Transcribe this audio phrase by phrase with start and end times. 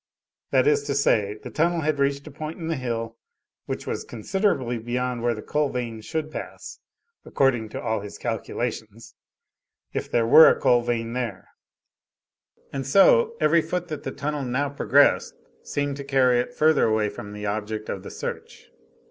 [0.49, 3.19] That is to say, the tunnel had reached a point in the hill
[3.67, 6.79] which was considerably beyond where the coal vein should pass
[7.23, 9.13] (according to all his calculations)
[9.93, 11.49] if there were a coal vein there;
[12.73, 17.07] and so, every foot that the tunnel now progressed seemed to carry it further away
[17.07, 18.71] from the object of the search.